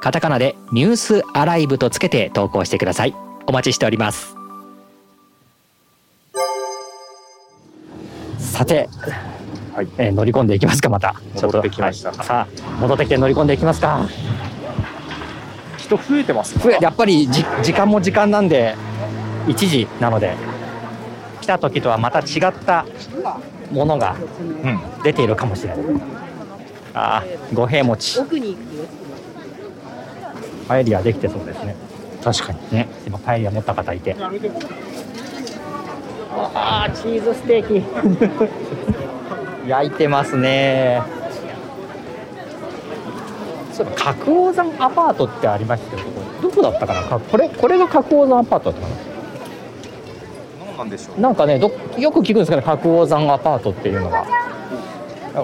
[0.00, 3.14] カタカナでニュースアライブとつけて投稿してください。
[3.46, 4.34] お待ちしております。
[8.38, 8.88] さて、
[9.74, 9.88] はい。
[9.98, 11.14] えー乗り込んでいきますかまた。
[11.42, 12.10] 戻ってきました。
[12.12, 12.26] はい。
[12.26, 14.08] さあ戻ってきて乗り込んでいきますか。
[15.76, 16.60] 人増えてますか？
[16.60, 18.76] ふやっぱりじ時間も時間なんで
[19.48, 20.34] 1時なので
[21.40, 22.86] 来た時とはまた違った
[23.72, 24.16] ものが
[24.64, 24.80] うん。
[25.02, 25.78] 出ているかもしれない。
[26.94, 29.09] ああ五平餅奥に行く
[30.70, 31.74] パエリアできてそうですね。
[32.22, 32.58] 確かに。
[32.70, 32.86] ね。
[33.04, 34.14] 今パエリア持った方いて。
[36.32, 37.82] ああチーズステーキ。
[39.68, 41.02] 焼いてますね。
[43.72, 46.08] そういえば角王山アパートってありましたけど
[46.48, 47.02] どこだったかな？
[47.02, 50.66] かこれこれが角王山アパートだったかな？
[50.68, 51.20] 何なんでしょう。
[51.20, 54.24] なんかねどよく聞くんですかね角王山アパートっていうのが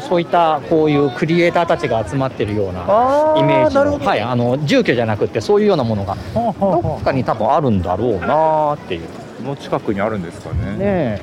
[0.00, 9.08] そういったこういうクリエイターたちが集まってるようなあイメージのはいあの住居じゃなくてそういうようなものがどっかに多分あるんだろうなっていう。
[9.42, 10.76] の近くにあるんですかね。
[10.80, 11.20] え。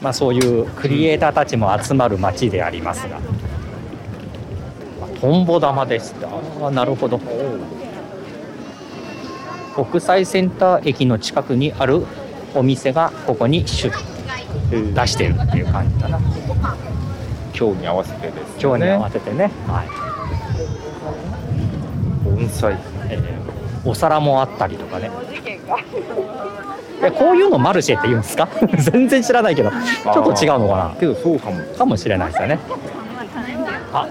[0.00, 3.18] まあそういうクリエイターたちも集まる街でありますが。
[5.20, 7.20] トンボ玉でしたああなるほど。
[9.74, 12.04] 国際センター駅の近くにある
[12.54, 13.90] お店がここに出
[14.70, 16.18] 出してるっていう感じかな。
[17.58, 19.88] 今日に合わせてです、ね、今日に合わせてね、はい。
[22.24, 22.76] 盆栽。
[23.08, 23.42] えー
[23.84, 25.10] お皿もあったりとかね。
[27.02, 28.48] えこういうのマルシェって言うんですか？
[28.78, 31.00] 全然知らないけどちょっと違うのかな？
[31.00, 31.56] けどそうかも。
[31.76, 32.60] かもしれないですよね。
[33.92, 34.06] あ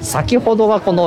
[0.00, 1.04] 先ほどはこの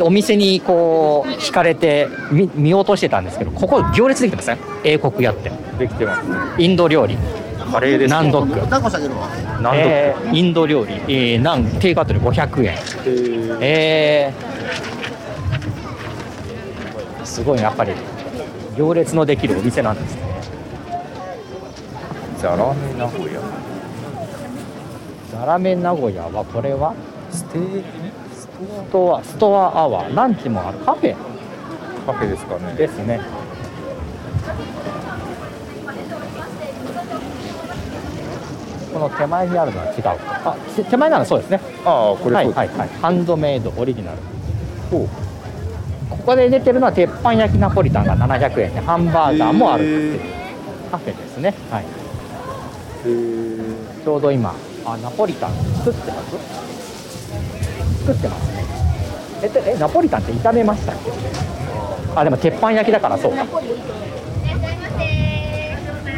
[0.00, 5.52] おお店にこう引かれて見見落としてたんですけどここ行列できてますね英国屋って。
[5.78, 6.34] できてますね。
[6.56, 7.18] インド料理
[7.70, 8.10] カレーです。
[8.10, 10.34] ナンドッグナンドッえー。
[10.34, 17.64] インド料理、えー、ナンテイクアウトで500円グえー、すごいね。
[17.64, 17.92] やっぱり
[18.76, 20.22] 行列のできるお店なんですね。
[22.38, 23.40] ザラメ名古屋。
[25.32, 26.94] ザラメ名古屋はこれは？
[27.30, 27.88] ステーキ？
[28.34, 28.48] ス
[28.90, 30.14] トアストアアワー。
[30.14, 30.78] ランチもある。
[30.78, 31.16] カフェ。
[32.06, 32.74] カフェですかね。
[32.74, 33.20] ですね
[38.98, 40.02] この手前にあるのは違う
[40.44, 41.60] あ手手前ならそうですね。
[41.84, 44.18] ああこれはいそうです、はいはいハンドメイドオリジナル。
[44.90, 45.08] こ
[46.26, 50.20] こで出てるのは鉄板焼きナポリタンが700円でハンバーガーもあるっていう
[50.90, 51.54] カフェですね。
[51.70, 51.84] はい。
[54.04, 54.52] ちょうど今
[54.84, 55.50] あナポリタン
[55.84, 56.36] 作ってます？
[58.06, 58.64] 作ってますね。
[59.42, 61.12] えっとえナポリタンって炒めましたっけ？
[62.16, 63.46] あでも鉄板焼きだからそうか。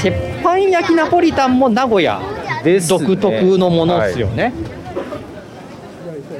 [0.01, 2.21] 鉄板焼きナポリタンも名古屋
[2.65, 2.81] ね。
[2.81, 4.53] 独特のものですよね。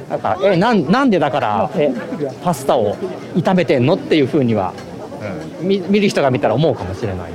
[0.09, 1.91] だからえなんなんでだからえ
[2.43, 2.95] パスタを
[3.35, 4.73] 炒めてんのっていうふうには
[5.61, 5.67] うん。
[5.67, 7.31] 見見る人が見たら思うかもしれない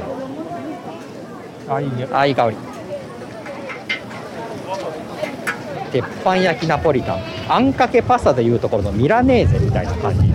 [1.68, 2.06] あいいね。
[2.12, 2.56] あいい香り。
[5.92, 7.20] 鉄板焼きナポリタン。
[7.48, 10.28] あんかけパスタでいうところのミラネーゼみたいな感じ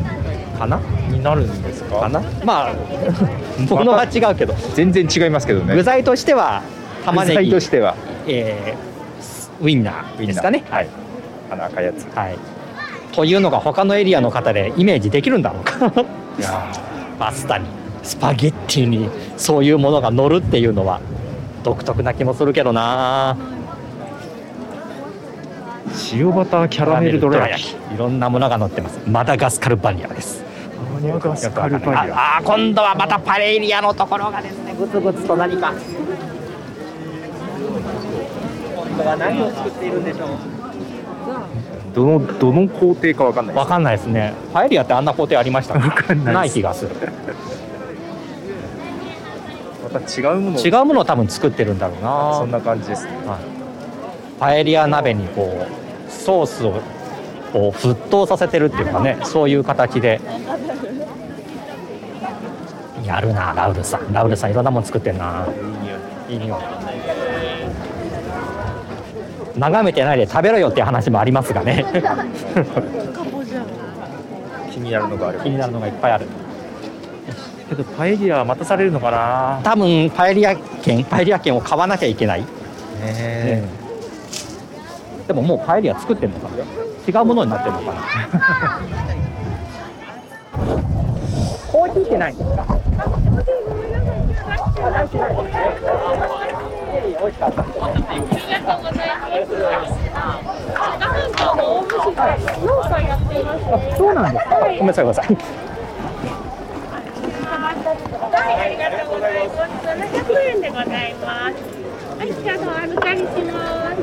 [0.57, 0.79] かな？
[1.09, 1.99] になるんですか？
[2.01, 2.21] かな？
[2.43, 2.73] まあ
[3.69, 4.53] ものは違うけど。
[4.73, 5.75] 全然違いますけどね。
[5.75, 6.63] 具材としては
[7.05, 7.95] 玉ね具材ぎとしては
[8.27, 8.91] えー
[9.63, 10.63] ウインナーですかね。
[10.71, 10.87] はい。
[11.51, 12.07] あの赤いやつ。
[12.15, 12.37] はい。
[13.11, 15.85] というのが他のエリアの方でイメージできるんだろうか。
[16.39, 16.71] いや
[17.19, 17.67] パスタに
[18.01, 20.99] スパゲッティにそういうものが乗るっていうのは
[21.63, 23.37] 独特な気もするけどな。
[26.11, 28.99] 塩バターキャラメルどら焼きいろんなものが乗ってます。
[29.07, 30.43] マダガスカルバニラです。
[30.43, 35.73] ああー今度はまたパレリアのところがですねグツグツと何か
[38.91, 40.29] 今度は何を作っているんでしょう？
[41.95, 44.33] どのどの工程かわかんないわかんないですね。
[44.53, 45.75] パエリアってあんな工程ありました？
[45.75, 46.91] わかんないない気がする。
[49.83, 52.35] また違うものを違うものを多分作ってるんだろうな。
[52.37, 53.05] そんな感じです。
[53.05, 53.39] ねはい。
[54.39, 55.67] パエリア鍋にこ
[56.07, 56.81] うソースを
[57.53, 60.19] こう沸騰させてるっていうかねそういう形で。
[63.05, 64.13] やるなラウルさん。
[64.13, 65.47] ラウルさんいろんなもの作ってんな。
[66.29, 66.59] いい匂い
[69.55, 71.85] 眺めてないで食べろよっていう話もありますがね。
[74.71, 75.43] 気になるのがあれば。
[75.43, 76.27] 気になるのがいっぱいある。
[77.69, 79.61] けどパエリアは待たされるのかな？
[79.63, 83.63] 多分パエリア券パエリア券を買わなきゃいけない、ね
[85.27, 86.65] でももうパエリア作ってるのかな？
[87.07, 88.01] 違うものになってるのかな？
[91.71, 92.33] コーヒーってない。
[92.33, 92.65] んですか
[96.91, 99.93] 美味しかったありがとうございます。
[100.13, 100.39] あ
[103.97, 105.37] そうなんですかごめんなさいごめんなさい
[108.31, 109.59] はい、ありがとうございます。
[109.87, 111.55] 700円でございます。
[112.17, 113.97] はい、じゃあお預かりします。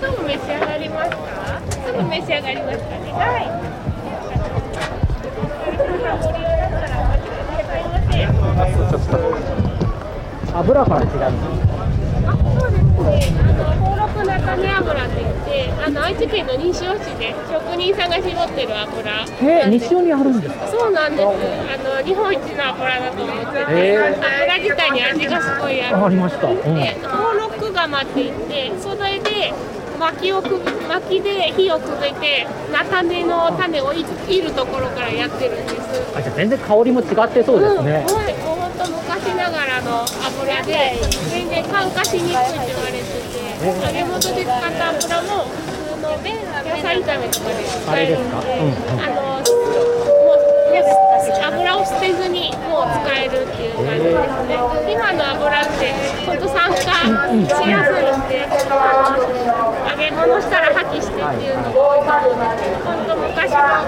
[0.00, 1.16] すぐ召し上がりますか
[1.70, 3.12] すぐ召し上がりますかね。
[3.12, 3.66] はい。
[5.86, 6.42] ご利
[8.72, 9.55] 用だった
[10.58, 11.08] 油から違う
[12.26, 13.36] あ、そうですね。
[13.40, 19.26] あの登録中根油って言って、あの愛知県の西尾市で職人さんが絞ってる油。
[19.42, 20.66] え西尾にあるんですか？
[20.68, 21.22] そうなんです。
[21.22, 26.04] あの日本一の油だと思ってて、油自体に味がすごいある。
[26.04, 29.52] ありました、うん、で、登録釜って言って、それで
[29.98, 35.76] 薪をくべ薪で火をくべて、菜種の種をいいるところからやってるんです。
[36.16, 38.34] あじゃあ全然香りも違ってそうですね、うん、はい、
[38.90, 40.94] 昔ながらの油で、
[41.30, 43.36] 全然酸化しにくいって言われてて、
[43.86, 46.10] 揚げ物で使った油も普通の
[46.64, 50.36] 野菜炒めとかで使えるんで、あれですかうんうんあのもう
[51.46, 54.14] 油を捨てずにもう使えるっていう感じです
[54.46, 54.54] ね。
[54.92, 55.92] 今の油って
[56.26, 58.78] 本当酸化しやすいんで、あ
[59.10, 63.84] の揚げ物したら破棄してっていうのが多いんですけど、本当昔のあ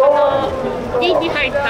[0.00, 1.60] の瓶に入った。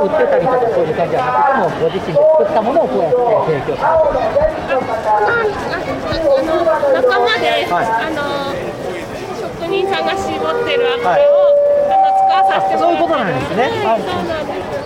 [0.00, 1.32] 売ってたりとかそういう感じじゃな
[1.68, 4.08] くてもご自身で作ったものをこうやって提供するあの
[6.94, 8.20] 仲間で、はいあの
[9.40, 11.52] 職人さんが絞ってる油を、
[11.88, 14.80] あの使わさせてもらってあそういうことなんですねは、はいいそうなんです。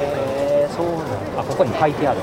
[0.00, 1.40] えー、そうなんだ。
[1.40, 2.20] あここに書いてある。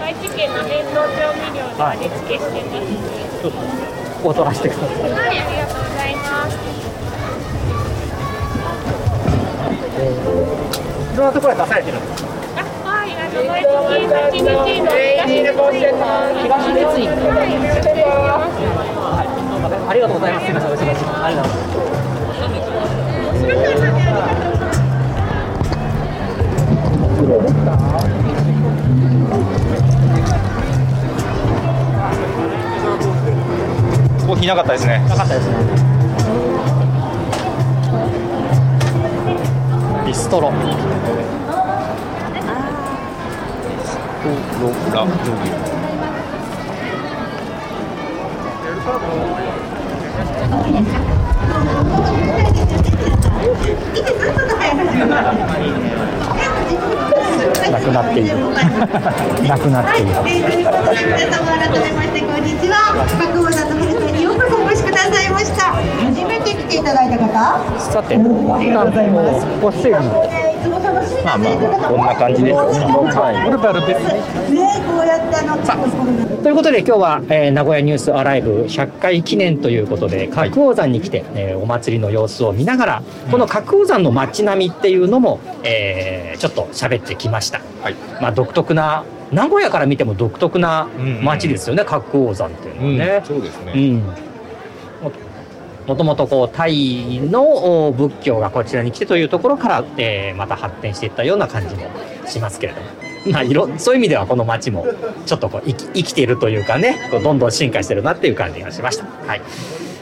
[0.00, 3.40] 愛知県の伝統調味料で味付けしてます。
[3.40, 5.10] ちょっとお取らせてください。
[5.10, 5.89] はい、ありがとう
[10.00, 12.30] いろんなところで出されてるんですか
[19.88, 21.50] あ、りがとうございますありがとうございます
[34.26, 35.89] コーヒーなかったですねなかったですね。
[40.30, 40.46] ストロ。
[40.46, 40.54] ロ
[44.92, 45.10] ラル
[57.70, 58.38] なくなっている。
[59.48, 60.10] なくなっている。
[60.22, 60.70] 皆
[61.26, 62.76] 様改めましてこんにちは。
[63.18, 64.39] 白馬の皆さんによ
[68.02, 68.24] さて普
[68.72, 68.98] 段こ
[69.58, 72.60] うご出演のえーいつも楽しみにまあまあまあこんな感じですね。
[72.92, 73.06] こう
[75.06, 87.60] やってあのということで今日は、えー名古屋ニュースアライブ100回記念ということで角王山に来て、えーお祭りの様子を見ながらこの角王山の街並みっていうのも、えーちょっと喋ってきました。
[87.82, 87.94] はい。
[88.22, 90.88] まあ、独特な名古屋から見ても独特な
[91.22, 93.22] 街ですよね、角王山っていうのはね。
[93.24, 93.72] そうですね。
[93.74, 93.94] うん。
[93.98, 94.12] も
[95.86, 101.82] もともとこうタイのお仏教がこちらに来てというところから、えーまた発展していったような感じも
[102.26, 102.86] しますけれども、
[103.32, 104.86] まあ、いろそういう意味ではこの街も
[105.26, 109.04] ちょっとこう生き生きているというかねこうどんどん進化してるなっていう感じがしました。
[109.26, 109.40] はい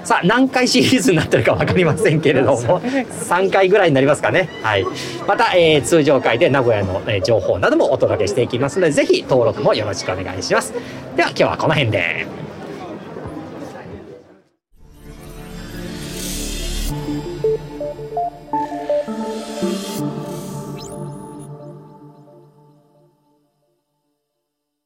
[0.04, 4.48] さあ何回シリーズになってるか分かりませんけれども3回ぐらいになりますかね。
[4.62, 4.86] はい、
[5.26, 10.72] また、えー通常回で名古屋の、えー情報などもお届けしていきますのでぜひ登録もよろしくお願いします。
[11.14, 12.47] では今日はこの辺で。